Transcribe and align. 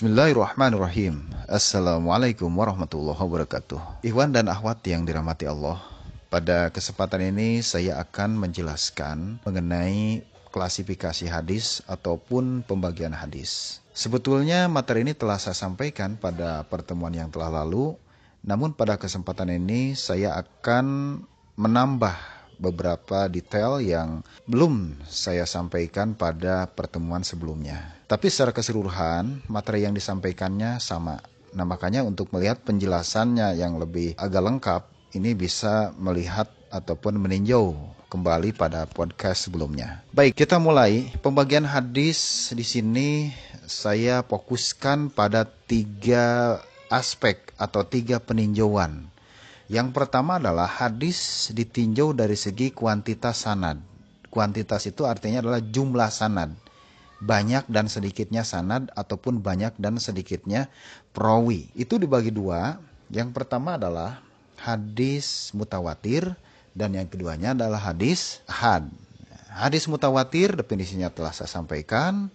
Bismillahirrahmanirrahim. 0.00 1.28
Assalamualaikum 1.44 2.48
warahmatullahi 2.48 3.20
wabarakatuh. 3.20 4.00
Ikhwan 4.00 4.32
dan 4.32 4.48
akhwat 4.48 4.80
yang 4.88 5.04
dirahmati 5.04 5.44
Allah. 5.44 5.76
Pada 6.32 6.72
kesempatan 6.72 7.20
ini 7.20 7.60
saya 7.60 8.00
akan 8.00 8.40
menjelaskan 8.40 9.44
mengenai 9.44 10.24
klasifikasi 10.56 11.28
hadis 11.28 11.84
ataupun 11.84 12.64
pembagian 12.64 13.12
hadis. 13.12 13.84
Sebetulnya 13.92 14.72
materi 14.72 15.04
ini 15.04 15.12
telah 15.12 15.36
saya 15.36 15.52
sampaikan 15.52 16.16
pada 16.16 16.64
pertemuan 16.64 17.12
yang 17.12 17.28
telah 17.28 17.60
lalu, 17.60 17.92
namun 18.40 18.72
pada 18.72 18.96
kesempatan 18.96 19.52
ini 19.52 19.92
saya 20.00 20.32
akan 20.32 21.20
menambah 21.60 22.39
beberapa 22.60 23.26
detail 23.32 23.80
yang 23.80 24.20
belum 24.44 25.00
saya 25.08 25.48
sampaikan 25.48 26.12
pada 26.12 26.68
pertemuan 26.68 27.24
sebelumnya. 27.24 27.96
Tapi 28.04 28.28
secara 28.28 28.52
keseluruhan, 28.52 29.48
materi 29.48 29.88
yang 29.88 29.96
disampaikannya 29.96 30.76
sama. 30.76 31.24
Nah, 31.56 31.66
makanya 31.66 32.04
untuk 32.04 32.30
melihat 32.30 32.62
penjelasannya 32.62 33.58
yang 33.58 33.80
lebih 33.80 34.14
agak 34.20 34.44
lengkap, 34.44 34.82
ini 35.16 35.34
bisa 35.34 35.90
melihat 35.98 36.46
ataupun 36.70 37.18
meninjau 37.18 37.74
kembali 38.10 38.54
pada 38.54 38.86
podcast 38.86 39.48
sebelumnya. 39.48 40.02
Baik, 40.14 40.38
kita 40.38 40.60
mulai. 40.62 41.10
Pembagian 41.22 41.66
hadis 41.66 42.50
di 42.54 42.62
sini 42.62 43.30
saya 43.66 44.22
fokuskan 44.26 45.14
pada 45.14 45.46
tiga 45.46 46.58
aspek 46.90 47.54
atau 47.54 47.86
tiga 47.86 48.18
peninjauan 48.18 49.06
yang 49.70 49.94
pertama 49.94 50.42
adalah 50.42 50.66
hadis 50.66 51.48
ditinjau 51.54 52.10
dari 52.10 52.34
segi 52.34 52.74
kuantitas 52.74 53.46
sanad. 53.46 53.78
Kuantitas 54.26 54.82
itu 54.90 55.06
artinya 55.06 55.46
adalah 55.46 55.62
jumlah 55.62 56.10
sanad. 56.10 56.50
Banyak 57.22 57.70
dan 57.70 57.86
sedikitnya 57.86 58.42
sanad 58.42 58.90
ataupun 58.98 59.38
banyak 59.38 59.70
dan 59.78 60.02
sedikitnya 60.02 60.66
perawi. 61.14 61.70
Itu 61.78 62.02
dibagi 62.02 62.34
dua. 62.34 62.82
Yang 63.14 63.30
pertama 63.30 63.78
adalah 63.78 64.18
hadis 64.58 65.54
mutawatir 65.54 66.34
dan 66.74 66.90
yang 66.90 67.06
keduanya 67.06 67.54
adalah 67.54 67.78
hadis 67.78 68.42
had. 68.50 68.90
Hadis 69.54 69.86
mutawatir 69.86 70.50
definisinya 70.50 71.14
telah 71.14 71.30
saya 71.30 71.46
sampaikan. 71.46 72.26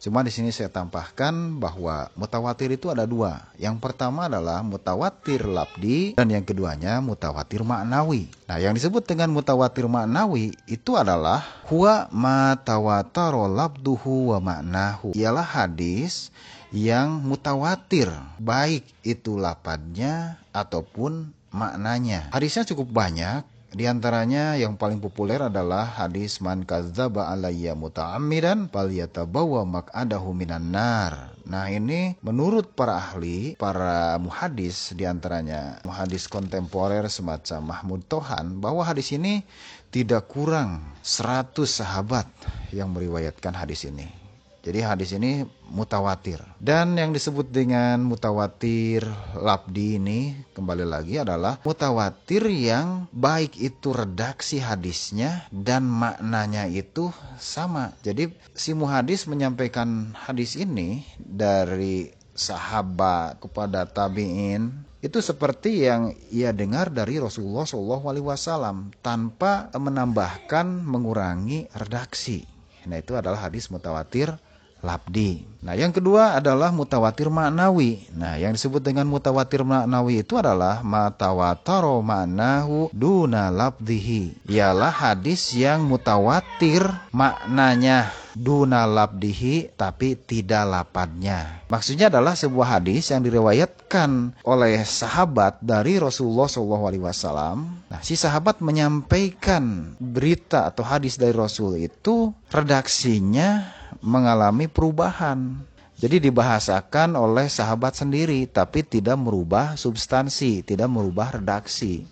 Cuma 0.00 0.24
di 0.24 0.32
sini 0.32 0.48
saya 0.48 0.72
tambahkan 0.72 1.60
bahwa 1.60 2.08
mutawatir 2.16 2.72
itu 2.72 2.88
ada 2.88 3.04
dua. 3.04 3.52
Yang 3.60 3.84
pertama 3.84 4.32
adalah 4.32 4.64
mutawatir 4.64 5.44
labdi 5.44 6.16
dan 6.16 6.32
yang 6.32 6.40
keduanya 6.40 7.04
mutawatir 7.04 7.60
maknawi. 7.60 8.32
Nah, 8.48 8.56
yang 8.56 8.72
disebut 8.72 9.04
dengan 9.04 9.28
mutawatir 9.28 9.84
maknawi 9.84 10.56
itu 10.64 10.96
adalah 10.96 11.44
huwa 11.68 12.08
matawataro 12.08 13.44
labduhu 13.44 14.32
wa 14.32 14.40
maknahu. 14.40 15.12
Ialah 15.12 15.44
hadis 15.44 16.32
yang 16.72 17.20
mutawatir, 17.20 18.08
baik 18.40 18.88
itu 19.04 19.36
lapadnya 19.36 20.40
ataupun 20.56 21.28
maknanya. 21.52 22.32
Hadisnya 22.32 22.64
cukup 22.64 22.88
banyak 22.88 23.44
di 23.70 23.86
antaranya 23.86 24.58
yang 24.58 24.74
paling 24.74 24.98
populer 24.98 25.46
adalah 25.46 25.86
hadis 25.86 26.42
man 26.42 26.66
kadzdzaba 26.66 27.30
alayya 27.30 27.78
muta'ammidan 27.78 28.66
falyatabawwa 28.66 29.62
maq'adahu 29.62 30.34
minan 30.34 30.74
nar. 30.74 31.38
Nah, 31.46 31.70
ini 31.70 32.18
menurut 32.22 32.74
para 32.74 32.98
ahli, 32.98 33.54
para 33.54 34.18
muhadis 34.18 34.90
di 34.94 35.06
antaranya 35.06 35.78
muhadis 35.86 36.26
kontemporer 36.26 37.06
semacam 37.06 37.74
Mahmud 37.74 38.02
Tohan 38.10 38.58
bahwa 38.58 38.82
hadis 38.82 39.14
ini 39.14 39.46
tidak 39.94 40.26
kurang 40.30 40.82
100 41.02 41.54
sahabat 41.66 42.26
yang 42.74 42.90
meriwayatkan 42.90 43.54
hadis 43.54 43.86
ini. 43.86 44.19
Jadi 44.60 44.84
hadis 44.84 45.16
ini 45.16 45.48
mutawatir. 45.72 46.44
Dan 46.60 46.92
yang 47.00 47.16
disebut 47.16 47.48
dengan 47.48 48.04
mutawatir 48.04 49.08
labdi 49.32 49.96
ini 49.96 50.36
kembali 50.52 50.84
lagi 50.84 51.16
adalah 51.16 51.56
mutawatir 51.64 52.44
yang 52.52 53.08
baik 53.08 53.56
itu 53.56 53.96
redaksi 53.96 54.60
hadisnya 54.60 55.48
dan 55.48 55.88
maknanya 55.88 56.68
itu 56.68 57.08
sama. 57.40 57.96
Jadi 58.04 58.28
si 58.52 58.76
muhadis 58.76 59.24
menyampaikan 59.24 60.12
hadis 60.12 60.60
ini 60.60 61.08
dari 61.16 62.12
sahabat 62.36 63.40
kepada 63.40 63.88
tabiin 63.88 64.88
itu 65.00 65.24
seperti 65.24 65.88
yang 65.88 66.12
ia 66.28 66.52
dengar 66.52 66.92
dari 66.92 67.16
Rasulullah 67.16 67.64
SAW 67.64 68.92
tanpa 69.00 69.72
menambahkan 69.72 70.84
mengurangi 70.84 71.72
redaksi. 71.72 72.44
Nah 72.84 73.00
itu 73.00 73.16
adalah 73.16 73.48
hadis 73.48 73.72
mutawatir 73.72 74.36
labdi. 74.80 75.50
Nah, 75.60 75.76
yang 75.76 75.92
kedua 75.92 76.40
adalah 76.40 76.72
mutawatir 76.72 77.28
maknawi. 77.28 78.08
Nah, 78.16 78.40
yang 78.40 78.56
disebut 78.56 78.80
dengan 78.80 79.04
mutawatir 79.04 79.60
maknawi 79.60 80.24
itu 80.24 80.40
adalah 80.40 80.80
matawataro 80.80 82.00
maknahu 82.00 82.88
duna 82.96 83.52
labdihi. 83.52 84.48
Ialah 84.48 84.88
hadis 84.88 85.52
yang 85.52 85.84
mutawatir 85.84 86.80
maknanya 87.12 88.08
duna 88.32 88.88
labdihi 88.88 89.76
tapi 89.76 90.16
tidak 90.16 90.64
lapadnya. 90.64 91.60
Maksudnya 91.68 92.08
adalah 92.08 92.32
sebuah 92.32 92.80
hadis 92.80 93.12
yang 93.12 93.20
diriwayatkan 93.20 94.40
oleh 94.48 94.80
sahabat 94.80 95.60
dari 95.60 96.00
Rasulullah 96.00 96.48
SAW. 96.48 97.60
Nah, 97.90 98.00
si 98.00 98.16
sahabat 98.16 98.64
menyampaikan 98.64 99.92
berita 100.00 100.72
atau 100.72 100.88
hadis 100.88 101.20
dari 101.20 101.36
Rasul 101.36 101.84
itu 101.84 102.32
redaksinya 102.48 103.79
mengalami 103.98 104.70
perubahan. 104.70 105.58
Jadi 106.00 106.30
dibahasakan 106.30 107.12
oleh 107.12 107.50
sahabat 107.50 107.92
sendiri 107.98 108.48
tapi 108.48 108.80
tidak 108.80 109.20
merubah 109.20 109.76
substansi, 109.76 110.64
tidak 110.64 110.88
merubah 110.88 111.36
redaksi. 111.36 112.08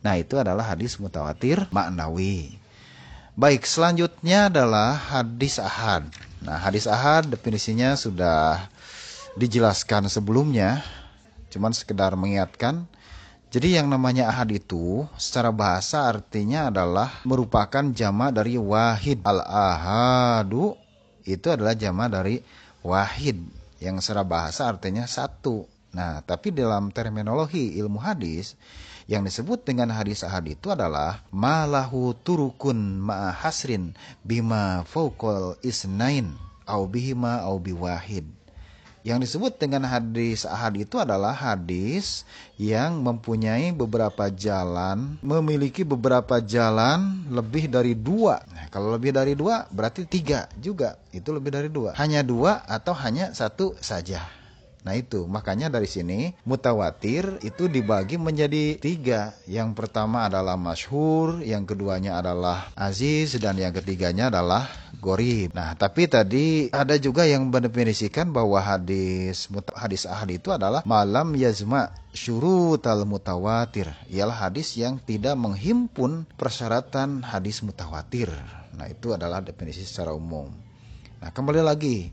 Nah, 0.00 0.16
itu 0.16 0.40
adalah 0.40 0.64
hadis 0.72 0.96
mutawatir 0.96 1.68
maknawi. 1.70 2.56
Baik, 3.36 3.68
selanjutnya 3.68 4.48
adalah 4.48 4.96
hadis 4.96 5.60
ahad. 5.60 6.08
Nah, 6.40 6.56
hadis 6.56 6.88
ahad 6.88 7.28
definisinya 7.28 7.94
sudah 7.94 8.66
dijelaskan 9.36 10.08
sebelumnya, 10.08 10.80
cuman 11.52 11.76
sekedar 11.76 12.16
mengingatkan. 12.16 12.88
Jadi 13.52 13.76
yang 13.76 13.92
namanya 13.92 14.32
ahad 14.32 14.48
itu 14.54 15.04
secara 15.20 15.52
bahasa 15.52 16.06
artinya 16.08 16.72
adalah 16.72 17.20
merupakan 17.28 17.82
jama 17.92 18.32
dari 18.32 18.56
wahid. 18.56 19.20
Al-ahadu 19.20 20.79
itu 21.34 21.50
adalah 21.52 21.78
jama 21.78 22.10
dari 22.10 22.42
wahid 22.82 23.40
yang 23.80 23.98
secara 23.98 24.24
bahasa 24.24 24.68
artinya 24.68 25.08
satu. 25.08 25.64
Nah, 25.90 26.22
tapi 26.22 26.54
dalam 26.54 26.94
terminologi 26.94 27.74
ilmu 27.80 27.98
hadis 27.98 28.54
yang 29.10 29.26
disebut 29.26 29.66
dengan 29.66 29.90
hadis 29.90 30.22
ahad 30.22 30.46
itu 30.46 30.70
adalah 30.70 31.26
malahu 31.34 32.14
turukun 32.22 33.02
ma'ahasrin 33.02 33.90
bima 34.22 34.86
fauqal 34.86 35.58
isnain 35.66 36.30
au 36.62 36.86
bihima 36.86 37.42
au 37.42 37.58
biwahid. 37.58 38.39
Yang 39.00 39.18
disebut 39.24 39.56
dengan 39.56 39.88
hadis 39.88 40.44
ahad 40.44 40.76
itu 40.76 41.00
adalah 41.00 41.32
hadis 41.32 42.28
yang 42.60 43.00
mempunyai 43.00 43.72
beberapa 43.72 44.28
jalan, 44.28 45.16
memiliki 45.24 45.88
beberapa 45.88 46.36
jalan 46.44 47.24
lebih 47.32 47.72
dari 47.72 47.96
dua. 47.96 48.44
Nah, 48.52 48.68
kalau 48.68 48.92
lebih 48.92 49.16
dari 49.16 49.32
dua 49.32 49.64
berarti 49.72 50.04
tiga 50.04 50.52
juga, 50.60 51.00
itu 51.16 51.32
lebih 51.32 51.48
dari 51.48 51.72
dua. 51.72 51.96
Hanya 51.96 52.20
dua 52.20 52.60
atau 52.68 52.92
hanya 52.92 53.32
satu 53.32 53.72
saja. 53.80 54.39
Nah 54.80 54.96
itu 54.96 55.28
makanya 55.28 55.68
dari 55.68 55.84
sini 55.84 56.32
mutawatir 56.48 57.36
itu 57.44 57.68
dibagi 57.68 58.16
menjadi 58.16 58.80
tiga. 58.80 59.36
Yang 59.44 59.76
pertama 59.76 60.24
adalah 60.24 60.56
masyhur, 60.56 61.44
yang 61.44 61.68
keduanya 61.68 62.16
adalah 62.16 62.72
aziz, 62.72 63.36
dan 63.36 63.60
yang 63.60 63.76
ketiganya 63.76 64.32
adalah 64.32 64.72
gorib. 64.96 65.52
Nah 65.52 65.76
tapi 65.76 66.08
tadi 66.08 66.72
ada 66.72 66.96
juga 66.96 67.28
yang 67.28 67.52
mendefinisikan 67.52 68.32
bahwa 68.32 68.56
hadis 68.56 69.52
hadis 69.76 70.08
ahad 70.08 70.32
itu 70.32 70.48
adalah 70.48 70.80
malam 70.88 71.36
yazma 71.36 71.92
syurutal 72.16 73.04
mutawatir. 73.04 73.92
Ialah 74.08 74.48
hadis 74.48 74.80
yang 74.80 74.96
tidak 75.04 75.36
menghimpun 75.36 76.24
persyaratan 76.40 77.20
hadis 77.20 77.60
mutawatir. 77.60 78.32
Nah 78.80 78.88
itu 78.88 79.12
adalah 79.12 79.44
definisi 79.44 79.84
secara 79.84 80.16
umum. 80.16 80.48
Nah 81.20 81.28
kembali 81.28 81.60
lagi 81.60 82.08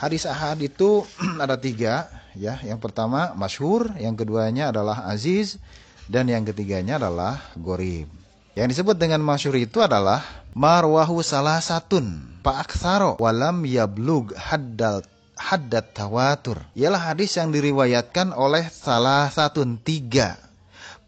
Hadis 0.00 0.24
ahad 0.24 0.56
itu 0.64 1.04
ada 1.44 1.60
tiga, 1.60 2.08
ya. 2.32 2.56
Yang 2.64 2.80
pertama 2.80 3.36
masyhur, 3.36 3.92
yang 4.00 4.16
keduanya 4.16 4.72
adalah 4.72 5.04
aziz, 5.12 5.60
dan 6.08 6.24
yang 6.24 6.40
ketiganya 6.48 6.96
adalah 6.96 7.36
gorib. 7.52 8.08
Yang 8.56 8.80
disebut 8.80 8.96
dengan 8.96 9.20
masyhur 9.20 9.60
itu 9.60 9.84
adalah 9.84 10.24
marwahu 10.56 11.20
salah 11.20 11.60
satun 11.60 12.32
pa'aksaro 12.40 13.20
walam 13.20 13.68
yablug 13.68 14.32
haddal 14.40 15.04
haddat 15.36 15.92
tawatur. 15.92 16.64
Ialah 16.72 17.12
hadis 17.12 17.36
yang 17.36 17.52
diriwayatkan 17.52 18.32
oleh 18.32 18.72
salah 18.72 19.28
satun 19.28 19.76
tiga 19.76 20.40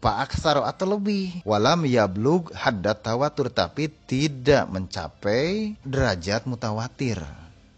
Pa'aksaro 0.03 0.67
atau 0.67 0.99
lebih 0.99 1.47
walam 1.47 1.87
yablug 1.87 2.51
haddat 2.51 3.07
tawatur 3.07 3.47
tapi 3.47 3.87
tidak 4.03 4.67
mencapai 4.67 5.79
derajat 5.79 6.43
mutawatir. 6.43 7.23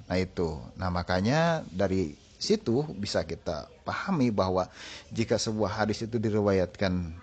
Nah 0.06 0.18
itu. 0.18 0.62
Nah 0.78 0.90
makanya 0.94 1.66
dari 1.70 2.14
situ 2.36 2.86
bisa 2.98 3.26
kita 3.26 3.70
pahami 3.88 4.30
bahwa 4.30 4.68
jika 5.10 5.40
sebuah 5.40 5.82
hadis 5.82 6.06
itu 6.06 6.22
diriwayatkan 6.22 7.14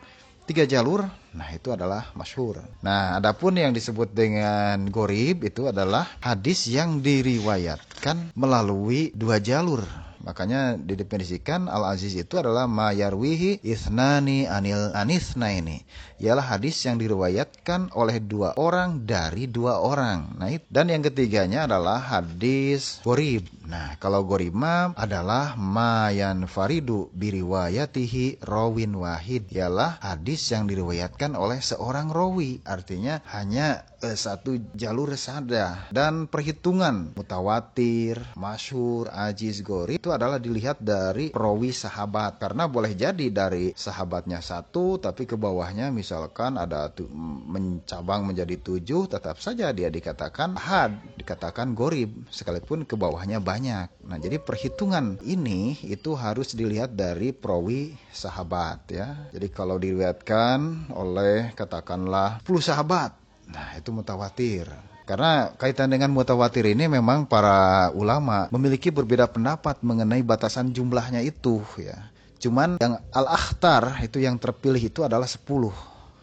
tiga 0.43 0.67
jalur, 0.67 1.07
nah 1.31 1.49
itu 1.55 1.71
adalah 1.71 2.11
masyhur. 2.19 2.59
Nah, 2.83 3.15
adapun 3.15 3.55
yang 3.55 3.71
disebut 3.71 4.11
dengan 4.11 4.91
gorib 4.91 5.47
itu 5.47 5.71
adalah 5.71 6.19
hadis 6.19 6.67
yang 6.67 6.99
diriwayatkan 6.99 8.35
melalui 8.35 9.15
dua 9.15 9.39
jalur. 9.39 9.87
Makanya 10.23 10.79
didefinisikan 10.79 11.67
al-aziz 11.67 12.15
itu 12.15 12.39
adalah 12.39 12.71
mayarwihi 12.71 13.65
isnani 13.67 14.47
anil 14.47 14.95
anisna 14.95 15.51
ini. 15.51 15.83
Ialah 16.23 16.55
hadis 16.55 16.79
yang 16.87 17.03
diriwayatkan 17.03 17.91
oleh 17.99 18.23
dua 18.23 18.55
orang 18.55 19.03
dari 19.03 19.51
dua 19.51 19.83
orang. 19.83 20.39
Nah, 20.39 20.55
dan 20.71 20.87
yang 20.87 21.03
ketiganya 21.03 21.67
adalah 21.67 21.99
hadis 21.99 23.03
gorib. 23.03 23.43
Nah, 23.67 23.99
kalau 23.99 24.23
gorima 24.23 24.95
adalah 24.95 25.59
mayan 25.59 26.47
faridu 26.47 27.11
biriwayatihi 27.17 28.47
rawin 28.47 28.95
wahid. 28.95 29.51
Ialah 29.51 29.99
hadis 29.99 30.47
yang 30.55 30.71
diriwayatkan 30.71 31.35
oleh 31.35 31.59
seorang 31.59 32.15
rawi. 32.15 32.63
Artinya 32.63 33.19
hanya 33.35 33.83
eh, 33.99 34.15
satu 34.15 34.63
jalur 34.79 35.19
saja. 35.19 35.91
Dan 35.91 36.31
perhitungan 36.31 37.11
mutawatir, 37.19 38.23
masyur, 38.39 39.11
ajiz, 39.11 39.67
gorib 39.67 39.99
itu 39.99 40.12
adalah 40.15 40.39
dilihat 40.39 40.79
dari 40.81 41.33
rawi 41.33 41.73
sahabat. 41.73 42.39
Karena 42.39 42.69
boleh 42.69 42.93
jadi 42.93 43.29
dari 43.33 43.73
sahabatnya 43.73 44.45
satu 44.45 45.01
tapi 45.01 45.25
ke 45.25 45.35
bawahnya 45.35 45.89
misalkan 45.89 46.61
ada 46.61 46.93
tu, 46.93 47.09
mencabang 47.49 48.29
menjadi 48.29 48.61
tujuh 48.61 49.09
tetap 49.09 49.41
saja 49.41 49.73
dia 49.73 49.89
dikatakan 49.89 50.55
had 50.57 50.95
dikatakan 51.17 51.73
gorib 51.73 52.29
sekalipun 52.29 52.85
ke 52.85 52.95
bawahnya 52.95 53.41
banyak. 53.41 53.89
Nah 54.05 54.19
jadi 54.21 54.39
perhitungan 54.39 55.19
ini 55.25 55.81
itu 55.87 56.13
harus 56.15 56.53
dilihat 56.53 56.95
dari 56.95 57.33
perawi 57.33 57.97
sahabat 58.13 58.79
ya. 58.93 59.09
Jadi 59.33 59.49
kalau 59.49 59.81
dilihatkan 59.81 60.93
oleh 60.93 61.51
katakanlah 61.57 62.43
10 62.45 62.61
sahabat 62.63 63.23
nah 63.53 63.77
itu 63.77 63.91
mutawatir 63.93 64.65
karena 65.03 65.51
kaitan 65.59 65.91
dengan 65.91 66.15
mutawatir 66.15 66.63
ini 66.63 66.87
memang 66.87 67.27
para 67.27 67.91
ulama 67.91 68.47
memiliki 68.55 68.95
berbeda 68.95 69.27
pendapat 69.27 69.83
mengenai 69.83 70.23
batasan 70.23 70.71
jumlahnya 70.71 71.19
itu 71.27 71.59
ya. 71.75 72.11
Cuman 72.39 72.79
yang 72.83 72.99
al-akhtar 73.15 74.03
itu 74.03 74.23
yang 74.23 74.39
terpilih 74.39 74.91
itu 74.91 75.03
adalah 75.07 75.27
10. 75.27 75.47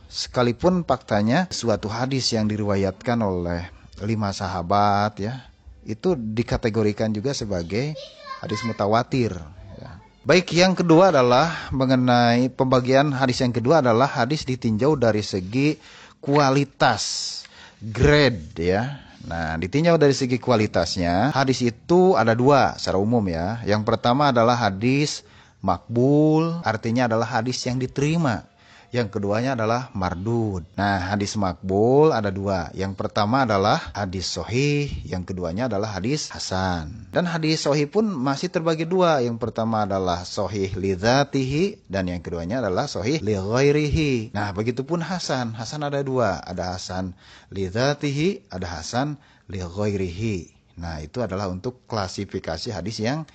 Sekalipun 0.10 0.84
faktanya 0.84 1.48
suatu 1.52 1.88
hadis 1.88 2.31
yang 2.36 2.48
diriwayatkan 2.48 3.20
oleh 3.20 3.68
lima 4.04 4.31
sahabat 4.31 5.16
ya, 5.20 5.48
itu 5.84 6.16
dikategorikan 6.16 7.12
juga 7.12 7.36
sebagai 7.36 7.96
hadis 8.44 8.64
mutawatir 8.68 9.36
ya. 9.80 9.92
Baik, 10.24 10.52
yang 10.56 10.76
kedua 10.76 11.12
adalah 11.12 11.72
mengenai 11.72 12.52
pembagian 12.52 13.12
hadis 13.16 13.40
yang 13.44 13.56
kedua 13.56 13.80
adalah 13.80 14.08
hadis 14.08 14.44
ditinjau 14.44 15.00
dari 15.00 15.24
segi 15.24 15.80
kualitas 16.20 17.40
grade 17.80 18.60
ya. 18.60 19.04
Nah, 19.20 19.60
ditinjau 19.60 20.00
dari 20.00 20.16
segi 20.16 20.40
kualitasnya, 20.40 21.36
hadis 21.36 21.60
itu 21.60 22.16
ada 22.16 22.31
dua 22.31 22.80
secara 22.80 22.98
umum 23.00 23.22
ya. 23.28 23.60
Yang 23.68 23.84
pertama 23.84 24.31
adalah 24.31 24.56
hadis 24.56 25.28
makbul, 25.60 26.64
artinya 26.64 27.06
adalah 27.12 27.28
hadis 27.28 27.60
yang 27.68 27.76
diterima. 27.76 28.48
Yang 28.89 29.21
keduanya 29.21 29.53
adalah 29.53 29.94
mardud. 29.94 30.65
Nah, 30.74 31.13
hadis 31.13 31.38
makbul 31.38 32.09
ada 32.09 32.33
dua. 32.33 32.74
Yang 32.74 32.97
pertama 32.97 33.45
adalah 33.45 33.94
hadis 33.94 34.25
sohih, 34.25 34.89
yang 35.06 35.21
keduanya 35.21 35.69
adalah 35.69 35.94
hadis 35.94 36.33
hasan. 36.33 37.06
Dan 37.13 37.30
hadis 37.30 37.69
sohih 37.69 37.86
pun 37.86 38.09
masih 38.09 38.50
terbagi 38.50 38.89
dua. 38.89 39.21
Yang 39.21 39.38
pertama 39.38 39.86
adalah 39.86 40.25
sohih 40.25 40.74
lidatihi 40.74 41.86
dan 41.86 42.09
yang 42.09 42.25
keduanya 42.25 42.65
adalah 42.65 42.89
sohih 42.89 43.21
li 43.21 43.38
ghairihi. 43.38 44.33
Nah, 44.33 44.50
begitupun 44.57 45.06
hasan. 45.06 45.53
Hasan 45.53 45.85
ada 45.85 46.01
dua. 46.01 46.42
Ada 46.42 46.74
hasan 46.74 47.13
lidatihi, 47.53 48.50
ada 48.50 48.81
hasan 48.81 49.21
li 49.45 49.62
ghairihi. 49.62 50.38
Nah, 50.81 51.03
itu 51.03 51.21
adalah 51.21 51.45
untuk 51.51 51.85
klasifikasi 51.85 52.74
hadis 52.74 53.03
yang 53.03 53.27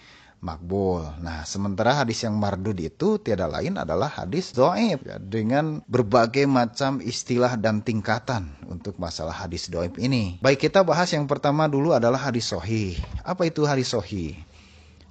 makbul. 0.44 1.00
Nah, 1.24 1.48
sementara 1.48 1.96
hadis 2.04 2.20
yang 2.20 2.36
mardud 2.36 2.76
itu 2.76 3.16
tiada 3.16 3.48
lain 3.48 3.80
adalah 3.80 4.12
hadis 4.12 4.52
doib 4.52 5.00
ya, 5.00 5.16
dengan 5.16 5.80
berbagai 5.88 6.44
macam 6.44 7.00
istilah 7.00 7.56
dan 7.56 7.80
tingkatan 7.80 8.52
untuk 8.68 9.00
masalah 9.00 9.32
hadis 9.32 9.72
doib 9.72 9.96
ini. 9.96 10.36
Baik 10.44 10.68
kita 10.68 10.84
bahas 10.84 11.08
yang 11.16 11.24
pertama 11.24 11.64
dulu 11.64 11.96
adalah 11.96 12.20
hadis 12.20 12.52
sohi. 12.52 13.00
Apa 13.24 13.48
itu 13.48 13.64
hadis 13.64 13.96
sohi? 13.96 14.36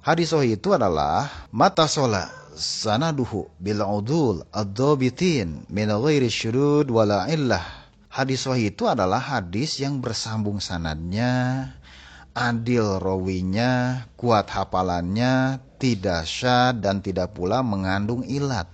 Hadis 0.06 0.30
sohi 0.30 0.54
itu 0.54 0.70
adalah 0.70 1.26
mata 1.50 1.90
sola 1.90 2.30
sanaduhu 2.54 3.50
bil 3.58 3.82
udul 3.82 4.46
ad-dabitin 4.54 5.66
min 5.66 5.90
ghairi 5.90 6.30
syurud 6.30 6.86
wala. 6.94 7.26
Hadis 8.14 8.46
sohi 8.46 8.70
itu 8.70 8.86
adalah 8.86 9.18
hadis 9.18 9.82
yang 9.82 9.98
bersambung 9.98 10.62
sanadnya, 10.62 11.74
adil 12.34 12.98
rawinya, 12.98 14.04
kuat 14.18 14.50
hafalannya, 14.50 15.62
tidak 15.78 16.26
syad 16.26 16.82
dan 16.82 16.98
tidak 16.98 17.32
pula 17.32 17.62
mengandung 17.62 18.26
ilat. 18.26 18.66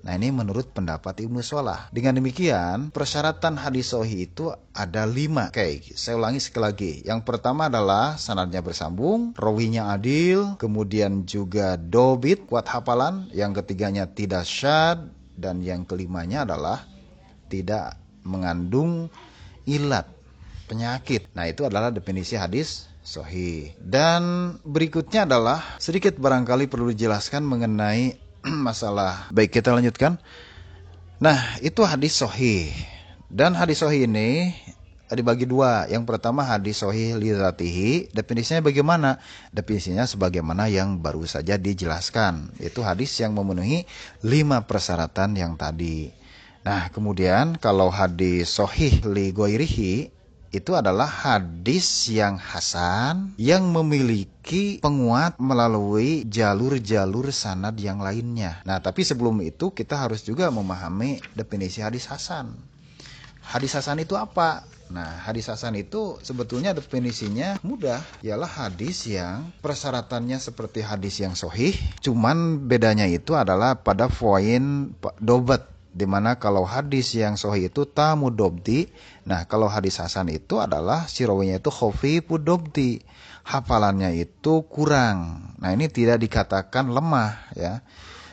Nah 0.00 0.16
ini 0.16 0.32
menurut 0.32 0.72
pendapat 0.72 1.28
Ibnu 1.28 1.44
Solah. 1.44 1.92
Dengan 1.92 2.16
demikian 2.16 2.88
persyaratan 2.88 3.60
hadis 3.60 3.92
sohi 3.92 4.24
itu 4.24 4.48
ada 4.72 5.04
lima. 5.04 5.52
Oke, 5.52 5.84
saya 5.92 6.16
ulangi 6.16 6.40
sekali 6.40 6.64
lagi. 6.64 6.92
Yang 7.04 7.20
pertama 7.28 7.68
adalah 7.68 8.16
sanadnya 8.16 8.64
bersambung, 8.64 9.36
rawinya 9.36 9.92
adil, 9.92 10.56
kemudian 10.56 11.28
juga 11.28 11.76
dobit, 11.76 12.48
kuat 12.48 12.64
hafalan. 12.64 13.28
Yang 13.36 13.60
ketiganya 13.60 14.08
tidak 14.08 14.48
syad, 14.48 15.12
dan 15.36 15.60
yang 15.60 15.84
kelimanya 15.84 16.48
adalah 16.48 16.84
tidak 17.52 18.00
mengandung 18.24 19.12
ilat, 19.68 20.08
penyakit. 20.64 21.28
Nah 21.36 21.44
itu 21.44 21.68
adalah 21.68 21.92
definisi 21.92 22.40
hadis 22.40 22.89
sohi. 23.00 23.72
Dan 23.80 24.54
berikutnya 24.62 25.24
adalah 25.24 25.64
sedikit 25.80 26.16
barangkali 26.16 26.68
perlu 26.68 26.92
dijelaskan 26.92 27.44
mengenai 27.44 28.16
masalah. 28.66 29.28
Baik 29.32 29.60
kita 29.60 29.74
lanjutkan. 29.74 30.20
Nah 31.20 31.60
itu 31.60 31.84
hadis 31.84 32.16
sohi. 32.16 32.72
Dan 33.30 33.52
hadis 33.54 33.84
sohi 33.84 34.08
ini 34.08 34.54
dibagi 35.10 35.44
dua. 35.44 35.90
Yang 35.90 36.06
pertama 36.06 36.46
hadis 36.46 36.80
sohi 36.80 37.12
lidatihi. 37.12 38.14
Definisinya 38.14 38.64
bagaimana? 38.64 39.20
Definisinya 39.50 40.06
sebagaimana 40.06 40.70
yang 40.70 41.02
baru 41.02 41.26
saja 41.26 41.58
dijelaskan. 41.60 42.54
Itu 42.62 42.80
hadis 42.86 43.12
yang 43.20 43.36
memenuhi 43.36 43.84
lima 44.24 44.64
persyaratan 44.64 45.36
yang 45.36 45.58
tadi. 45.58 46.10
Nah 46.60 46.92
kemudian 46.92 47.56
kalau 47.56 47.88
hadis 47.88 48.52
sohi 48.52 49.00
li 49.08 49.32
goirihi 49.32 50.19
itu 50.50 50.74
adalah 50.74 51.06
hadis 51.06 52.10
yang 52.10 52.34
hasan 52.34 53.30
yang 53.38 53.70
memiliki 53.70 54.82
penguat 54.82 55.38
melalui 55.38 56.26
jalur-jalur 56.26 57.30
sanad 57.30 57.78
yang 57.78 58.02
lainnya. 58.02 58.58
Nah, 58.66 58.82
tapi 58.82 59.06
sebelum 59.06 59.38
itu 59.46 59.70
kita 59.70 59.94
harus 59.94 60.26
juga 60.26 60.50
memahami 60.50 61.22
definisi 61.38 61.78
hadis 61.78 62.10
hasan. 62.10 62.58
Hadis 63.46 63.78
hasan 63.78 64.02
itu 64.02 64.18
apa? 64.18 64.66
Nah, 64.90 65.22
hadis 65.22 65.46
hasan 65.46 65.78
itu 65.78 66.18
sebetulnya 66.18 66.74
definisinya 66.74 67.62
mudah, 67.62 68.02
ialah 68.26 68.50
hadis 68.50 69.06
yang 69.06 69.54
persyaratannya 69.62 70.34
seperti 70.42 70.82
hadis 70.82 71.22
yang 71.22 71.38
sohih, 71.38 71.78
cuman 72.02 72.66
bedanya 72.66 73.06
itu 73.06 73.38
adalah 73.38 73.78
pada 73.78 74.10
poin 74.10 74.90
dobat 75.22 75.62
Di 75.90 76.06
mana 76.06 76.38
kalau 76.38 76.62
hadis 76.62 77.10
yang 77.18 77.34
sohi 77.34 77.66
itu 77.66 77.82
tamu 77.82 78.30
dobdi, 78.30 78.86
nah 79.26 79.42
kalau 79.50 79.66
hadis 79.66 79.98
hasan 79.98 80.30
itu 80.30 80.62
adalah 80.62 81.10
sirawinya 81.10 81.58
itu 81.58 81.66
khofi 81.66 82.22
pudobdi, 82.22 83.02
hafalannya 83.42 84.14
itu 84.14 84.62
kurang. 84.70 85.50
Nah 85.58 85.74
ini 85.74 85.90
tidak 85.90 86.22
dikatakan 86.22 86.94
lemah 86.94 87.50
ya. 87.58 87.82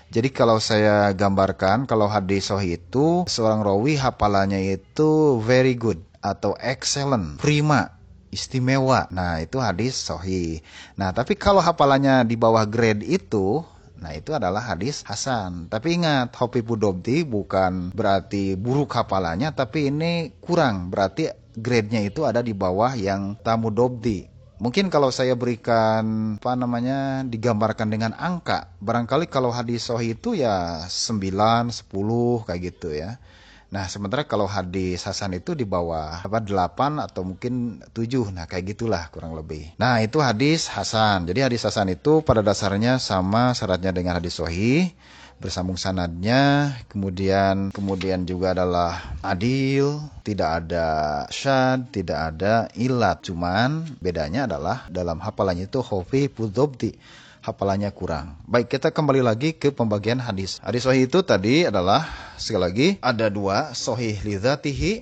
Jadi 0.07 0.31
kalau 0.31 0.61
saya 0.61 1.11
gambarkan 1.11 1.83
kalau 1.83 2.07
hadis 2.07 2.47
sohi 2.53 2.79
itu 2.79 3.27
seorang 3.27 3.59
rawi 3.65 3.99
hafalannya 3.99 4.77
itu 4.77 5.41
very 5.43 5.75
good 5.75 5.99
atau 6.23 6.55
excellent, 6.61 7.41
prima, 7.41 7.97
istimewa. 8.29 9.09
Nah 9.11 9.41
itu 9.41 9.57
hadis 9.59 9.97
sohi. 9.97 10.61
Nah 10.95 11.11
tapi 11.11 11.33
kalau 11.35 11.59
hafalannya 11.59 12.23
di 12.23 12.37
bawah 12.39 12.63
grade 12.69 13.03
itu 13.03 13.65
Nah 13.97 14.13
itu 14.13 14.33
adalah 14.33 14.61
hadis 14.61 15.01
Hasan. 15.05 15.69
Tapi 15.69 15.97
ingat, 15.97 16.33
Hopi 16.37 16.61
Pudobdi 16.61 17.25
bukan 17.25 17.89
berarti 17.93 18.53
buruk 18.53 18.93
hafalannya, 18.93 19.49
tapi 19.53 19.89
ini 19.89 20.31
kurang. 20.37 20.93
Berarti 20.93 21.29
grade-nya 21.57 22.05
itu 22.05 22.21
ada 22.23 22.45
di 22.45 22.53
bawah 22.53 22.93
yang 22.93 23.35
tamu 23.41 23.73
Dobdi. 23.73 24.29
Mungkin 24.57 24.89
kalau 24.89 25.13
saya 25.13 25.37
berikan 25.37 26.33
apa 26.41 26.57
namanya 26.57 27.21
digambarkan 27.21 27.93
dengan 27.93 28.17
angka, 28.17 28.73
barangkali 28.81 29.29
kalau 29.29 29.53
hadis 29.53 29.85
sohi 29.85 30.17
itu 30.17 30.33
ya 30.33 30.81
9, 30.89 31.69
10 31.69 32.41
kayak 32.41 32.61
gitu 32.73 32.89
ya. 32.89 33.21
Nah, 33.67 33.91
sementara 33.91 34.23
kalau 34.23 34.47
hadis 34.47 35.03
hasan 35.03 35.35
itu 35.35 35.51
di 35.51 35.67
bawah 35.67 36.23
apa 36.23 36.39
8 36.39 37.03
atau 37.03 37.27
mungkin 37.27 37.83
7. 37.91 38.31
Nah, 38.31 38.47
kayak 38.47 38.75
gitulah 38.75 39.11
kurang 39.11 39.35
lebih. 39.35 39.75
Nah, 39.75 39.99
itu 39.99 40.23
hadis 40.23 40.71
hasan. 40.71 41.27
Jadi 41.27 41.43
hadis 41.43 41.67
hasan 41.67 41.91
itu 41.91 42.23
pada 42.23 42.39
dasarnya 42.39 42.95
sama 42.95 43.51
syaratnya 43.51 43.91
dengan 43.91 44.23
hadis 44.23 44.39
sahih 44.39 44.95
bersambung 45.37 45.77
sanadnya 45.77 46.73
kemudian 46.89 47.69
kemudian 47.69 48.25
juga 48.25 48.57
adalah 48.57 49.13
adil 49.21 50.01
tidak 50.25 50.65
ada 50.65 50.87
syad 51.29 51.93
tidak 51.93 52.33
ada 52.33 52.65
ilat 52.73 53.21
cuman 53.21 53.85
bedanya 54.01 54.49
adalah 54.49 54.89
dalam 54.89 55.21
hafalannya 55.21 55.69
itu 55.69 55.77
khofi 55.85 56.25
pudobdi 56.25 56.97
hafalannya 57.47 57.87
kurang. 57.95 58.35
Baik, 58.43 58.75
kita 58.75 58.91
kembali 58.91 59.23
lagi 59.23 59.55
ke 59.55 59.71
pembagian 59.71 60.19
hadis. 60.19 60.59
Hadis 60.59 60.83
sahih 60.83 61.07
itu 61.07 61.23
tadi 61.23 61.63
adalah 61.63 62.03
sekali 62.35 62.63
lagi 62.67 62.87
ada 62.99 63.31
dua, 63.31 63.71
sahih 63.71 64.19
li 64.27 64.35
dzatihi, 64.35 64.93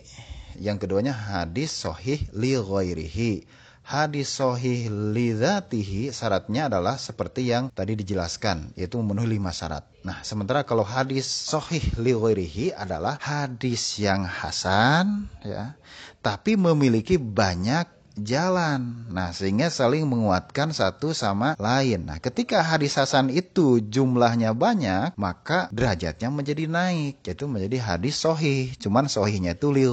yang 0.61 0.77
keduanya 0.77 1.17
hadis 1.17 1.73
sahih 1.73 2.21
li 2.37 2.53
ghairihi. 2.53 3.65
Hadis 3.85 4.41
sahih 4.41 4.89
li 4.89 5.33
dzatihi 5.33 6.09
syaratnya 6.13 6.69
adalah 6.69 7.01
seperti 7.01 7.49
yang 7.49 7.73
tadi 7.73 7.97
dijelaskan, 7.97 8.77
yaitu 8.77 9.01
memenuhi 9.01 9.41
lima 9.41 9.49
syarat. 9.49 9.85
Nah, 10.05 10.21
sementara 10.21 10.61
kalau 10.61 10.85
hadis 10.85 11.25
sahih 11.25 11.81
li 11.97 12.13
ghairihi 12.13 12.77
adalah 12.77 13.17
hadis 13.17 13.97
yang 13.97 14.21
hasan 14.25 15.29
ya, 15.41 15.73
tapi 16.21 16.57
memiliki 16.57 17.17
banyak 17.17 17.89
jalan. 18.19 19.07
Nah, 19.11 19.35
sehingga 19.35 19.67
saling 19.67 20.07
menguatkan 20.07 20.71
satu 20.71 21.11
sama 21.11 21.55
lain. 21.59 22.07
Nah, 22.07 22.17
ketika 22.19 22.63
hadis 22.63 22.95
hasan 22.95 23.31
itu 23.31 23.83
jumlahnya 23.83 24.55
banyak, 24.55 25.15
maka 25.19 25.67
derajatnya 25.71 26.31
menjadi 26.31 26.65
naik, 26.67 27.23
yaitu 27.27 27.45
menjadi 27.47 27.95
hadis 27.95 28.19
sohih. 28.19 28.71
Cuman 28.79 29.11
sohihnya 29.11 29.55
itu 29.59 29.71
li 29.71 29.85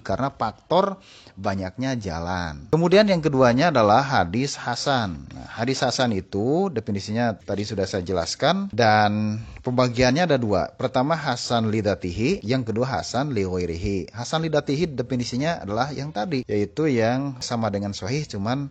karena 0.00 0.32
faktor 0.32 0.98
banyaknya 1.38 1.94
jalan. 1.94 2.66
Kemudian 2.74 3.06
yang 3.06 3.22
keduanya 3.22 3.70
adalah 3.70 4.02
hadis 4.02 4.58
hasan. 4.58 5.28
Nah, 5.30 5.46
hadis 5.46 5.84
hasan 5.84 6.10
itu 6.16 6.72
definisinya 6.72 7.38
tadi 7.38 7.62
sudah 7.62 7.86
saya 7.86 8.02
jelaskan 8.02 8.72
dan 8.74 9.42
pembagiannya 9.62 10.26
ada 10.26 10.38
dua. 10.40 10.74
Pertama 10.74 11.14
hasan 11.14 11.70
lidatihi, 11.70 12.42
yang 12.42 12.66
kedua 12.66 13.00
hasan 13.00 13.30
liwairihi. 13.30 14.10
Hasan 14.14 14.42
lidatihi 14.46 14.90
definisinya 14.90 15.62
adalah 15.62 15.94
yang 15.94 16.10
tadi, 16.10 16.42
yaitu 16.48 16.90
yang 16.90 17.38
sama 17.38 17.57
dengan 17.66 17.90
sahih 17.90 18.22
cuman 18.22 18.70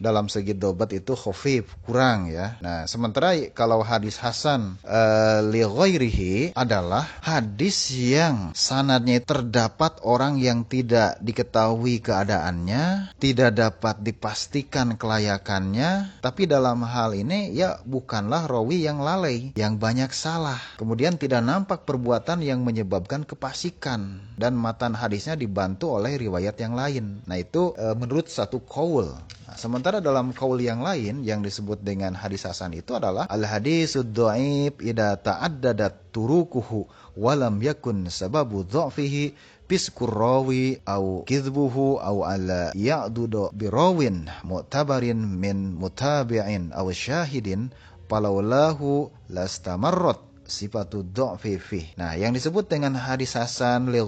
dalam 0.00 0.32
segi 0.32 0.56
dobat 0.56 0.96
itu 0.96 1.12
khofif 1.12 1.76
kurang 1.84 2.32
ya. 2.32 2.56
Nah, 2.64 2.88
sementara 2.88 3.36
kalau 3.52 3.84
hadis 3.84 4.16
hasan 4.16 4.80
uh, 4.88 5.44
li 5.44 5.60
ghairihi 5.60 6.56
adalah 6.56 7.04
hadis 7.20 7.92
yang 7.92 8.56
sanadnya 8.56 9.20
terdapat 9.20 10.00
orang 10.00 10.40
yang 10.40 10.64
tidak 10.64 11.20
diketahui 11.20 12.00
keadaannya, 12.00 13.12
tidak 13.20 13.52
dapat 13.52 14.00
dipastikan 14.00 14.96
kelayakannya, 14.96 16.18
tapi 16.24 16.48
dalam 16.48 16.80
hal 16.80 17.12
ini 17.12 17.52
ya 17.52 17.84
bukanlah 17.84 18.48
rawi 18.48 18.88
yang 18.88 19.04
lalai, 19.04 19.52
yang 19.52 19.76
banyak 19.76 20.08
salah. 20.16 20.58
Kemudian 20.80 21.20
tidak 21.20 21.44
nampak 21.44 21.84
perbuatan 21.84 22.40
yang 22.40 22.64
menyebabkan 22.64 23.28
kepasikan 23.28 24.24
dan 24.40 24.56
matan 24.56 24.96
hadisnya 24.96 25.36
dibantu 25.36 25.92
oleh 25.92 26.16
riwayat 26.16 26.56
yang 26.56 26.72
lain. 26.72 27.20
Nah, 27.28 27.36
itu 27.36 27.76
uh, 27.76 27.92
menurut 27.92 28.32
satu 28.32 28.64
kaul 28.64 29.12
Nah, 29.50 29.58
sementara 29.58 29.98
dalam 29.98 30.30
kaul 30.30 30.62
yang 30.62 30.78
lain 30.78 31.26
yang 31.26 31.42
disebut 31.42 31.82
dengan 31.82 32.14
hadis 32.14 32.46
hasan 32.46 32.70
itu 32.70 32.94
adalah 32.94 33.26
al 33.26 33.42
hadisud 33.42 34.14
dhaif 34.14 34.78
idza 34.78 35.18
ta'addadat 35.18 36.14
turukuhu 36.14 36.86
walam 37.18 37.58
yakun 37.58 38.06
sababu 38.14 38.62
dha'fihi 38.62 39.34
fiskur 39.66 40.06
rawi 40.06 40.78
au 40.86 41.26
kidbuhu 41.26 41.98
au 41.98 42.22
ala 42.22 42.70
ya'dudu 42.78 43.50
birawin 43.50 44.30
mu'tabarin 44.46 45.18
min 45.18 45.74
mutabi'in 45.74 46.70
au 46.70 46.94
syahidin 46.94 47.74
palaulahu 48.06 49.10
lastamarrat 49.34 50.29
sifatu 50.50 51.06
do'fi 51.06 51.56
fih. 51.56 51.86
Nah, 51.94 52.18
yang 52.18 52.34
disebut 52.34 52.66
dengan 52.66 52.98
hadis 52.98 53.38
hasan 53.38 53.88
li 53.88 54.02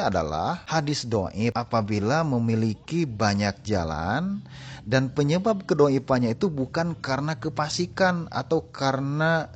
adalah 0.00 0.64
hadis 0.64 1.04
do'if 1.04 1.52
apabila 1.52 2.24
memiliki 2.24 3.04
banyak 3.04 3.60
jalan 3.62 4.40
dan 4.82 5.12
penyebab 5.14 5.62
kedoipannya 5.68 6.34
itu 6.34 6.50
bukan 6.50 6.98
karena 6.98 7.38
kepasikan 7.38 8.26
atau 8.32 8.66
karena 8.72 9.52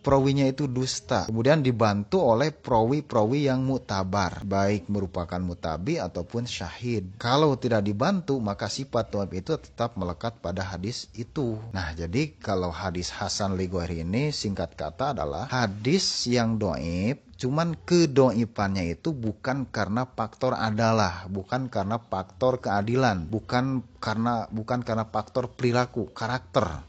perawinya 0.00 0.48
itu 0.48 0.66
dusta. 0.66 1.28
Kemudian 1.28 1.60
dibantu 1.60 2.24
oleh 2.24 2.50
perawi-perawi 2.50 3.46
yang 3.46 3.64
mutabar, 3.64 4.42
baik 4.42 4.88
merupakan 4.88 5.38
mutabi 5.38 6.00
ataupun 6.00 6.48
syahid. 6.48 7.16
Kalau 7.20 7.54
tidak 7.60 7.84
dibantu, 7.84 8.40
maka 8.40 8.66
sifat 8.66 9.12
doib 9.12 9.32
itu 9.36 9.56
tetap 9.60 9.94
melekat 10.00 10.40
pada 10.40 10.64
hadis 10.64 11.06
itu. 11.14 11.60
Nah, 11.76 11.92
jadi 11.92 12.32
kalau 12.40 12.72
hadis 12.72 13.12
Hasan 13.12 13.54
Ligohri 13.54 14.02
ini 14.02 14.32
singkat 14.32 14.74
kata 14.74 15.12
adalah 15.12 15.46
hadis 15.52 16.26
yang 16.26 16.56
doib 16.56 17.30
Cuman 17.40 17.72
kedoipannya 17.88 19.00
itu 19.00 19.16
bukan 19.16 19.64
karena 19.72 20.04
faktor 20.04 20.52
adalah, 20.52 21.24
bukan 21.24 21.72
karena 21.72 21.96
faktor 21.96 22.60
keadilan, 22.60 23.32
bukan 23.32 23.80
karena 23.96 24.44
bukan 24.52 24.84
karena 24.84 25.08
faktor 25.08 25.48
perilaku, 25.48 26.12
karakter, 26.12 26.84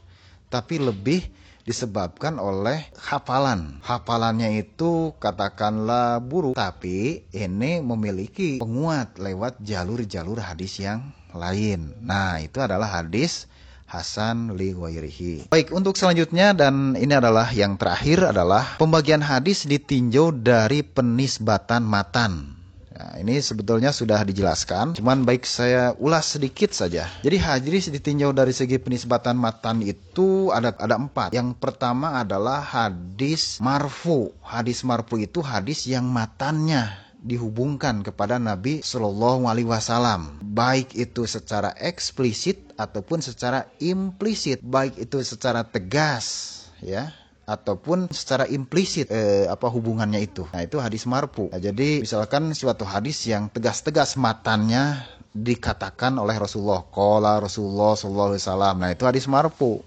tapi 0.52 0.76
lebih 0.76 1.24
disebabkan 1.62 2.38
oleh 2.42 2.90
hafalan. 2.98 3.78
Hafalannya 3.82 4.62
itu 4.62 5.14
katakanlah 5.18 6.18
buruk, 6.22 6.58
tapi 6.58 7.26
ini 7.30 7.78
memiliki 7.82 8.58
penguat 8.58 9.18
lewat 9.18 9.62
jalur-jalur 9.62 10.42
hadis 10.42 10.82
yang 10.82 11.14
lain. 11.32 11.96
Nah, 12.02 12.42
itu 12.42 12.58
adalah 12.60 13.02
hadis 13.02 13.50
Hasan 13.92 14.56
li 14.56 14.72
wairihi. 14.72 15.52
Baik, 15.52 15.68
untuk 15.68 16.00
selanjutnya 16.00 16.56
dan 16.56 16.96
ini 16.96 17.12
adalah 17.12 17.52
yang 17.52 17.76
terakhir 17.76 18.32
adalah 18.32 18.80
pembagian 18.80 19.20
hadis 19.20 19.68
ditinjau 19.68 20.32
dari 20.32 20.80
penisbatan 20.80 21.84
matan. 21.84 22.61
Nah, 23.02 23.18
ini 23.18 23.42
sebetulnya 23.42 23.90
sudah 23.90 24.22
dijelaskan, 24.22 24.94
cuman 24.94 25.26
baik 25.26 25.42
saya 25.42 25.90
ulas 25.98 26.38
sedikit 26.38 26.70
saja. 26.70 27.10
Jadi 27.26 27.34
hadis 27.34 27.90
ditinjau 27.90 28.30
dari 28.30 28.54
segi 28.54 28.78
penisbatan 28.78 29.34
matan 29.34 29.82
itu 29.82 30.54
ada 30.54 30.70
ada 30.78 30.94
empat. 30.94 31.34
Yang 31.34 31.58
pertama 31.58 32.22
adalah 32.22 32.62
hadis 32.62 33.58
marfu. 33.58 34.30
Hadis 34.38 34.86
marfu 34.86 35.18
itu 35.18 35.42
hadis 35.42 35.82
yang 35.90 36.06
matannya 36.06 36.94
dihubungkan 37.26 38.06
kepada 38.06 38.38
Nabi 38.38 38.86
Shallallahu 38.86 39.50
Alaihi 39.50 39.66
Wasallam, 39.66 40.38
baik 40.38 40.94
itu 40.94 41.26
secara 41.26 41.74
eksplisit 41.82 42.70
ataupun 42.78 43.18
secara 43.18 43.66
implisit, 43.82 44.62
baik 44.62 44.94
itu 44.98 45.22
secara 45.26 45.66
tegas, 45.66 46.26
ya, 46.82 47.14
ataupun 47.42 48.06
secara 48.14 48.46
implisit 48.46 49.10
eh, 49.10 49.50
apa 49.50 49.66
hubungannya 49.66 50.22
itu. 50.22 50.46
Nah 50.54 50.62
itu 50.62 50.78
hadis 50.78 51.04
marfu. 51.10 51.50
Nah, 51.50 51.58
jadi 51.58 52.02
misalkan 52.02 52.54
suatu 52.54 52.86
hadis 52.86 53.26
yang 53.26 53.50
tegas-tegas 53.50 54.14
matannya 54.14 55.02
dikatakan 55.32 56.20
oleh 56.20 56.36
Rasulullah, 56.36 56.84
kola 56.92 57.40
Rasulullah 57.40 57.96
Shallallahu 57.96 58.28
Alaihi 58.36 58.42
Wasallam. 58.44 58.74
Nah 58.78 58.90
itu 58.92 59.04
hadis 59.08 59.24
marfu 59.26 59.80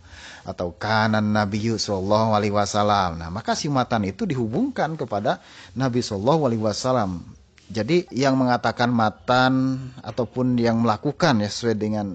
atau 0.45 0.73
kanan 0.75 1.31
Nabi 1.31 1.73
Sallallahu 1.77 2.35
Alaihi 2.35 2.53
Wasallam. 2.53 3.21
Nah 3.23 3.29
maka 3.31 3.55
simatan 3.55 4.09
itu 4.09 4.27
dihubungkan 4.27 4.99
kepada 4.99 5.39
Nabi 5.77 6.03
Sallallahu 6.03 6.51
Alaihi 6.51 6.63
Wasallam. 6.65 7.23
Jadi 7.65 8.05
yang 8.13 8.37
mengatakan 8.37 8.93
matan 8.93 9.81
ataupun 10.05 10.53
yang 10.61 10.85
melakukan 10.85 11.41
ya 11.41 11.49
sesuai 11.49 11.77
dengan 11.81 12.13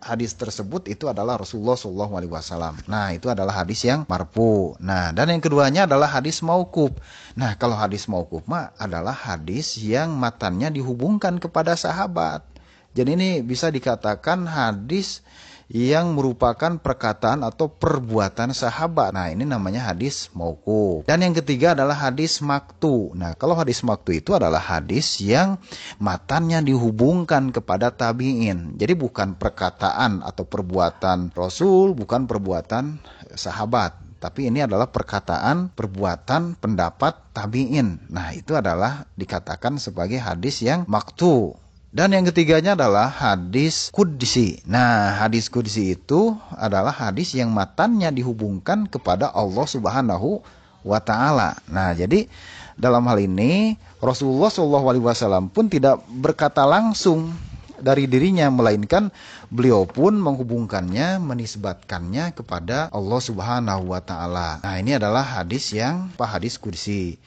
hadis 0.00 0.34
tersebut 0.34 0.88
itu 0.88 1.06
adalah 1.06 1.36
Rasulullah 1.36 1.76
Shallallahu 1.76 2.14
Alaihi 2.16 2.32
Wasallam. 2.32 2.74
Nah 2.88 3.12
itu 3.12 3.28
adalah 3.28 3.64
hadis 3.64 3.84
yang 3.84 4.08
marfu. 4.08 4.74
Nah 4.80 5.12
dan 5.12 5.30
yang 5.30 5.40
keduanya 5.44 5.84
adalah 5.84 6.08
hadis 6.08 6.40
maukub. 6.40 6.96
Nah 7.36 7.54
kalau 7.60 7.76
hadis 7.76 8.08
maukub 8.08 8.42
mah 8.48 8.72
adalah 8.80 9.12
hadis 9.12 9.78
yang 9.78 10.16
matannya 10.16 10.72
dihubungkan 10.72 11.36
kepada 11.38 11.76
sahabat. 11.76 12.42
Jadi 12.90 13.14
ini 13.14 13.30
bisa 13.46 13.70
dikatakan 13.70 14.50
hadis 14.50 15.22
yang 15.70 16.18
merupakan 16.18 16.82
perkataan 16.82 17.46
atau 17.46 17.70
perbuatan 17.70 18.50
sahabat. 18.50 19.14
Nah, 19.14 19.30
ini 19.30 19.46
namanya 19.46 19.94
hadis 19.94 20.26
mauku. 20.34 21.06
Dan 21.06 21.22
yang 21.22 21.30
ketiga 21.30 21.78
adalah 21.78 22.10
hadis 22.10 22.42
maktu. 22.42 23.14
Nah, 23.14 23.38
kalau 23.38 23.54
hadis 23.54 23.86
maktu 23.86 24.18
itu 24.18 24.34
adalah 24.34 24.58
hadis 24.58 25.22
yang 25.22 25.62
matannya 26.02 26.58
dihubungkan 26.66 27.54
kepada 27.54 27.94
tabi'in. 27.94 28.74
Jadi 28.74 28.98
bukan 28.98 29.38
perkataan 29.38 30.26
atau 30.26 30.42
perbuatan 30.42 31.30
Rasul, 31.38 31.94
bukan 31.94 32.26
perbuatan 32.26 32.98
sahabat. 33.38 34.10
Tapi 34.20 34.52
ini 34.52 34.60
adalah 34.60 34.90
perkataan, 34.90 35.72
perbuatan, 35.72 36.58
pendapat 36.58 37.30
tabi'in. 37.32 38.10
Nah, 38.10 38.34
itu 38.34 38.58
adalah 38.58 39.06
dikatakan 39.14 39.78
sebagai 39.78 40.18
hadis 40.20 40.60
yang 40.60 40.84
maktu. 40.90 41.56
Dan 41.90 42.14
yang 42.14 42.22
ketiganya 42.22 42.78
adalah 42.78 43.10
hadis 43.10 43.90
kudsi. 43.90 44.62
Nah, 44.62 45.10
hadis 45.18 45.50
kudsi 45.50 45.98
itu 45.98 46.38
adalah 46.54 46.94
hadis 46.94 47.34
yang 47.34 47.50
matannya 47.50 48.14
dihubungkan 48.14 48.86
kepada 48.86 49.26
Allah 49.34 49.66
Subhanahu 49.66 50.38
wa 50.86 51.00
taala. 51.02 51.58
Nah, 51.66 51.90
jadi 51.90 52.30
dalam 52.78 53.02
hal 53.10 53.18
ini 53.18 53.74
Rasulullah 53.98 54.54
SAW 54.54 55.50
pun 55.50 55.66
tidak 55.66 55.98
berkata 56.06 56.62
langsung 56.62 57.34
dari 57.82 58.06
dirinya 58.06 58.46
melainkan 58.54 59.10
beliau 59.50 59.82
pun 59.82 60.14
menghubungkannya 60.14 61.18
menisbatkannya 61.18 62.38
kepada 62.38 62.86
Allah 62.94 63.18
Subhanahu 63.18 63.90
wa 63.90 63.98
taala. 63.98 64.62
Nah, 64.62 64.78
ini 64.78 64.94
adalah 64.94 65.26
hadis 65.26 65.74
yang 65.74 66.06
hadis 66.22 66.54
kursi. 66.54 67.18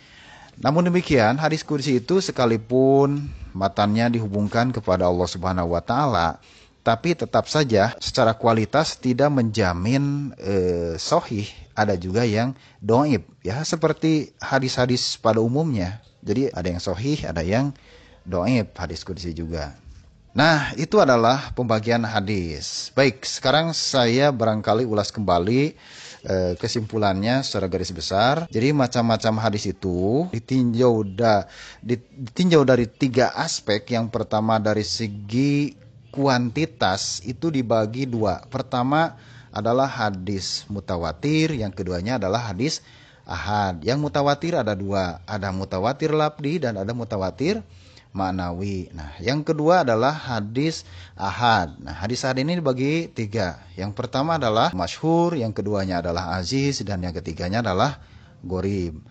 Namun 0.62 0.86
demikian, 0.86 1.40
hadis 1.42 1.66
kursi 1.66 1.98
itu 1.98 2.22
sekalipun 2.22 3.26
matanya 3.58 4.10
dihubungkan 4.10 4.70
kepada 4.70 5.10
Allah 5.10 5.26
Subhanahu 5.26 5.74
wa 5.74 5.82
taala, 5.82 6.38
tapi 6.86 7.16
tetap 7.18 7.50
saja 7.50 7.96
secara 7.98 8.36
kualitas 8.36 9.00
tidak 9.00 9.32
menjamin 9.34 10.36
eh, 10.38 11.00
sohih. 11.00 11.48
Ada 11.74 11.98
juga 11.98 12.22
yang 12.22 12.54
doib, 12.86 13.26
ya 13.42 13.66
seperti 13.66 14.30
hadis-hadis 14.38 15.18
pada 15.18 15.42
umumnya. 15.42 16.06
Jadi 16.22 16.54
ada 16.54 16.68
yang 16.70 16.78
sohih, 16.78 17.18
ada 17.26 17.42
yang 17.42 17.74
doib, 18.30 18.70
hadis 18.78 19.02
kudsi 19.02 19.34
juga. 19.34 19.74
Nah, 20.34 20.74
itu 20.78 20.98
adalah 20.98 21.54
pembagian 21.54 22.02
hadis. 22.06 22.90
Baik, 22.98 23.22
sekarang 23.22 23.70
saya 23.74 24.34
barangkali 24.34 24.82
ulas 24.86 25.14
kembali 25.14 25.78
eh, 26.24 26.54
kesimpulannya 26.58 27.44
secara 27.44 27.68
garis 27.68 27.92
besar. 27.92 28.48
Jadi 28.50 28.72
macam-macam 28.72 29.44
hadis 29.44 29.68
itu 29.70 30.28
ditinjau 30.32 31.04
da, 31.04 31.46
ditinjau 31.84 32.64
dari 32.64 32.88
tiga 32.88 33.36
aspek. 33.36 33.84
Yang 33.92 34.10
pertama 34.10 34.58
dari 34.58 34.88
segi 34.88 35.76
kuantitas 36.10 37.22
itu 37.28 37.52
dibagi 37.52 38.08
dua. 38.08 38.42
Pertama 38.48 39.16
adalah 39.54 39.86
hadis 39.86 40.66
mutawatir, 40.66 41.54
yang 41.54 41.70
keduanya 41.70 42.18
adalah 42.18 42.50
hadis 42.50 42.82
ahad. 43.24 43.84
Yang 43.84 44.00
mutawatir 44.04 44.54
ada 44.56 44.76
dua, 44.76 45.20
ada 45.28 45.50
mutawatir 45.50 46.12
labdi 46.12 46.60
dan 46.62 46.80
ada 46.80 46.92
mutawatir 46.92 47.64
maknawi. 48.14 48.94
Nah, 48.94 49.12
yang 49.20 49.42
kedua 49.42 49.82
adalah 49.82 50.14
hadis 50.14 50.86
ahad. 51.18 51.74
Nah, 51.82 51.98
hadis 51.98 52.22
ahad 52.24 52.40
ini 52.40 52.62
dibagi 52.62 53.10
tiga. 53.10 53.60
Yang 53.74 53.98
pertama 53.98 54.38
adalah 54.38 54.72
masyhur, 54.72 55.34
yang 55.34 55.52
keduanya 55.52 56.00
adalah 56.00 56.38
aziz, 56.38 56.86
dan 56.86 57.02
yang 57.02 57.12
ketiganya 57.12 57.66
adalah 57.66 58.00
gorib. 58.46 59.02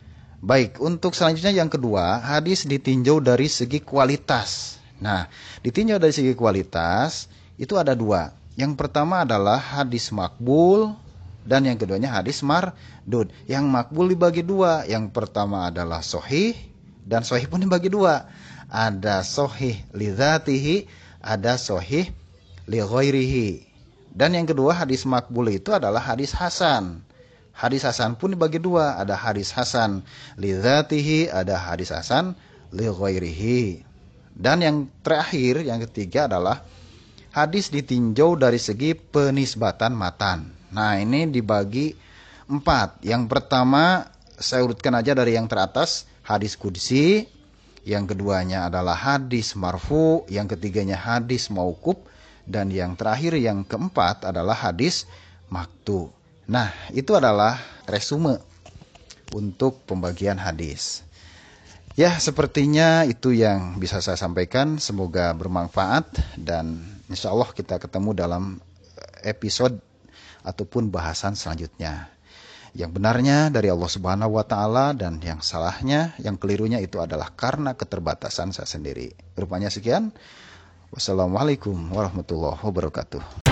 Baik, 0.42 0.78
untuk 0.82 1.14
selanjutnya 1.14 1.54
yang 1.54 1.70
kedua, 1.70 2.18
hadis 2.18 2.66
ditinjau 2.66 3.22
dari 3.22 3.46
segi 3.46 3.78
kualitas. 3.82 4.78
Nah, 5.02 5.26
ditinjau 5.62 5.98
dari 5.98 6.14
segi 6.14 6.34
kualitas 6.34 7.26
itu 7.58 7.74
ada 7.74 7.94
dua. 7.94 8.34
Yang 8.54 8.78
pertama 8.78 9.22
adalah 9.26 9.58
hadis 9.58 10.10
makbul 10.14 10.94
dan 11.42 11.66
yang 11.66 11.78
keduanya 11.78 12.14
hadis 12.14 12.40
mardud. 12.46 13.30
Yang 13.50 13.64
makbul 13.66 14.10
dibagi 14.10 14.46
dua. 14.46 14.86
Yang 14.86 15.10
pertama 15.10 15.66
adalah 15.66 16.00
sohih 16.00 16.54
dan 17.02 17.26
sohih 17.26 17.50
pun 17.50 17.62
dibagi 17.62 17.90
dua. 17.90 18.30
Ada 18.72 19.26
sohih 19.26 19.76
lidhatihi, 19.92 20.86
ada 21.20 21.58
sohih 21.58 22.08
li 22.70 22.80
ghairihi. 22.80 23.68
Dan 24.12 24.36
yang 24.36 24.46
kedua 24.46 24.84
hadis 24.84 25.02
makbul 25.08 25.50
itu 25.50 25.74
adalah 25.74 26.00
hadis 26.00 26.32
hasan. 26.32 27.02
Hadis 27.52 27.84
hasan 27.84 28.16
pun 28.16 28.32
dibagi 28.32 28.62
dua. 28.62 28.96
Ada 28.96 29.18
hadis 29.18 29.52
hasan 29.52 30.06
lidhatihi, 30.38 31.28
ada 31.28 31.58
hadis 31.58 31.92
hasan 31.92 32.38
li 32.70 32.86
ghairihi. 32.86 33.84
Dan 34.32 34.64
yang 34.64 34.76
terakhir, 35.04 35.60
yang 35.60 35.84
ketiga 35.84 36.24
adalah 36.24 36.64
hadis 37.36 37.68
ditinjau 37.68 38.40
dari 38.40 38.56
segi 38.56 38.96
penisbatan 38.96 39.92
matan. 39.92 40.61
Nah 40.72 40.98
ini 40.98 41.28
dibagi 41.28 41.92
empat. 42.48 43.04
Yang 43.04 43.28
pertama 43.28 44.08
saya 44.40 44.64
urutkan 44.64 44.96
aja 44.96 45.12
dari 45.12 45.36
yang 45.36 45.46
teratas 45.46 46.08
hadis 46.24 46.56
kudsi. 46.56 47.28
Yang 47.82 48.14
keduanya 48.16 48.72
adalah 48.72 48.96
hadis 48.96 49.54
marfu. 49.54 50.24
Yang 50.32 50.58
ketiganya 50.58 50.96
hadis 50.96 51.52
maukub. 51.52 52.02
Dan 52.42 52.74
yang 52.74 52.98
terakhir 52.98 53.38
yang 53.38 53.62
keempat 53.62 54.26
adalah 54.26 54.56
hadis 54.58 55.06
maktu. 55.46 56.10
Nah 56.50 56.74
itu 56.90 57.14
adalah 57.14 57.60
resume 57.86 58.40
untuk 59.30 59.84
pembagian 59.86 60.36
hadis. 60.40 61.06
Ya, 61.92 62.16
sepertinya 62.16 63.04
itu 63.04 63.36
yang 63.36 63.76
bisa 63.76 64.00
saya 64.00 64.16
sampaikan. 64.16 64.80
Semoga 64.80 65.36
bermanfaat 65.36 66.40
dan 66.40 66.80
insya 67.12 67.28
Allah 67.36 67.52
kita 67.52 67.76
ketemu 67.76 68.16
dalam 68.16 68.44
episode 69.20 69.76
ataupun 70.42 70.90
bahasan 70.92 71.34
selanjutnya. 71.38 72.10
Yang 72.72 72.90
benarnya 72.96 73.52
dari 73.52 73.68
Allah 73.68 73.90
Subhanahu 73.90 74.40
wa 74.40 74.44
taala 74.48 74.96
dan 74.96 75.20
yang 75.20 75.44
salahnya, 75.44 76.16
yang 76.20 76.40
kelirunya 76.40 76.80
itu 76.80 76.98
adalah 77.04 77.28
karena 77.32 77.76
keterbatasan 77.76 78.56
saya 78.56 78.68
sendiri. 78.68 79.12
Rupanya 79.36 79.68
sekian. 79.68 80.14
Wassalamualaikum 80.92 81.76
warahmatullahi 81.92 82.60
wabarakatuh. 82.60 83.42